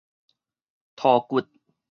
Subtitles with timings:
[0.95, 1.43] 塗骨